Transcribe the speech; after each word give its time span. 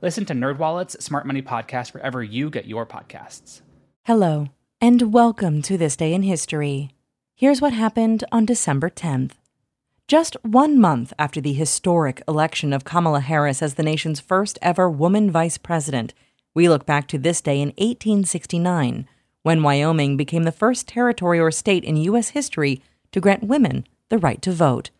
Listen 0.00 0.24
to 0.26 0.32
NerdWallet's 0.32 1.04
Smart 1.04 1.26
Money 1.26 1.42
Podcast 1.42 1.92
wherever 1.92 2.22
you 2.22 2.50
get 2.50 2.66
your 2.66 2.86
podcasts. 2.86 3.62
Hello, 4.04 4.46
and 4.80 5.12
welcome 5.12 5.60
to 5.62 5.76
This 5.76 5.96
Day 5.96 6.14
in 6.14 6.22
History. 6.22 6.92
Here's 7.34 7.60
what 7.60 7.72
happened 7.72 8.22
on 8.30 8.46
December 8.46 8.90
10th. 8.90 9.32
Just 10.06 10.36
one 10.42 10.80
month 10.80 11.12
after 11.18 11.40
the 11.40 11.52
historic 11.52 12.22
election 12.28 12.72
of 12.72 12.84
Kamala 12.84 13.18
Harris 13.18 13.60
as 13.60 13.74
the 13.74 13.82
nation's 13.82 14.20
first 14.20 14.56
ever 14.62 14.88
woman 14.88 15.32
vice 15.32 15.58
president, 15.58 16.14
we 16.54 16.68
look 16.68 16.86
back 16.86 17.08
to 17.08 17.18
this 17.18 17.40
day 17.40 17.60
in 17.60 17.70
1869 17.70 19.08
when 19.42 19.64
Wyoming 19.64 20.16
became 20.16 20.44
the 20.44 20.52
first 20.52 20.86
territory 20.86 21.40
or 21.40 21.50
state 21.50 21.82
in 21.82 21.96
U.S. 21.96 22.28
history 22.30 22.82
to 23.10 23.20
grant 23.20 23.42
women 23.42 23.84
the 24.10 24.18
right 24.18 24.40
to 24.42 24.52
vote. 24.52 24.90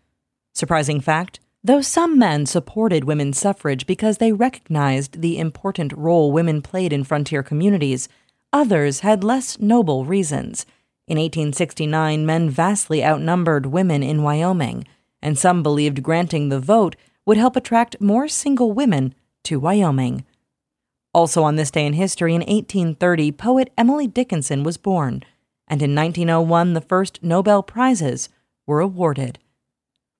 Surprising 0.54 1.00
fact 1.00 1.38
though 1.68 1.82
some 1.82 2.18
men 2.18 2.46
supported 2.46 3.04
women's 3.04 3.38
suffrage 3.38 3.86
because 3.86 4.16
they 4.16 4.32
recognized 4.32 5.20
the 5.20 5.38
important 5.38 5.92
role 5.92 6.32
women 6.32 6.62
played 6.62 6.94
in 6.94 7.04
frontier 7.04 7.42
communities, 7.42 8.08
others 8.54 9.00
had 9.00 9.22
less 9.22 9.58
noble 9.58 10.06
reasons. 10.06 10.64
In 11.06 11.18
1869, 11.18 12.24
men 12.24 12.48
vastly 12.48 13.04
outnumbered 13.04 13.66
women 13.66 14.02
in 14.02 14.22
Wyoming, 14.22 14.86
and 15.20 15.36
some 15.36 15.62
believed 15.62 16.02
granting 16.02 16.48
the 16.48 16.58
vote 16.58 16.96
would 17.26 17.36
help 17.36 17.54
attract 17.54 18.00
more 18.00 18.28
single 18.28 18.72
women 18.72 19.14
to 19.44 19.60
Wyoming. 19.60 20.24
Also, 21.12 21.42
on 21.42 21.56
this 21.56 21.70
day 21.70 21.84
in 21.84 21.92
history, 21.92 22.34
in 22.34 22.40
1830, 22.40 23.32
poet 23.32 23.70
Emily 23.76 24.06
Dickinson 24.06 24.62
was 24.62 24.78
born, 24.78 25.22
and 25.66 25.82
in 25.82 25.94
1901, 25.94 26.72
the 26.72 26.80
first 26.80 27.22
Nobel 27.22 27.62
Prizes 27.62 28.30
were 28.66 28.80
awarded. 28.80 29.38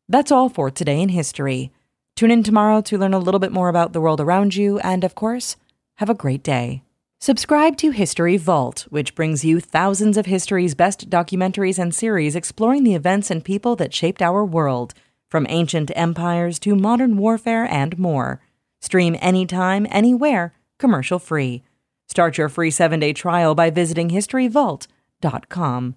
That's 0.09 0.33
all 0.33 0.49
for 0.49 0.71
today 0.71 1.01
in 1.01 1.11
history. 1.11 1.71
Tune 2.17 2.31
in 2.31 2.43
tomorrow 2.43 2.81
to 2.83 2.97
learn 2.99 3.15
a 3.15 3.19
little 3.19 3.39
bit 3.39 3.53
more 3.53 3.69
about 3.69 3.93
the 3.93 4.01
world 4.01 4.21
around 4.21 4.57
you, 4.57 4.79
and 4.79 5.05
of 5.05 5.15
course, 5.15 5.57
have 5.97 6.09
a 6.09 6.15
great 6.15 6.43
day. 6.43 6.83
Subscribe 7.21 7.77
to 7.79 7.91
History 7.91 8.37
Vault, 8.37 8.87
which 8.91 9.15
brings 9.15 9.45
you 9.45 9.61
thousands 9.61 10.17
of 10.17 10.27
history's 10.27 10.75
best 10.75 11.11
documentaries 11.11 11.79
and 11.79 11.95
series 11.95 12.37
exploring 12.37 12.85
the 12.85 12.95
events 12.95 13.31
and 13.31 13.45
people 13.45 13.77
that 13.77 13.93
shaped 13.93 14.23
our 14.23 14.45
world, 14.45 14.95
from 15.29 15.47
ancient 15.51 15.91
empires 15.95 16.59
to 16.61 16.75
modern 16.75 17.17
warfare 17.19 17.65
and 17.65 17.99
more. 17.99 18.41
Stream 18.81 19.17
anytime, 19.21 19.87
anywhere 19.91 20.55
commercial 20.79 21.19
free. 21.19 21.63
Start 22.07 22.39
your 22.39 22.49
free 22.49 22.71
seven 22.71 23.01
day 23.01 23.13
trial 23.13 23.55
by 23.55 23.69
visiting 23.69 24.09
historyvault.com. 24.09 25.97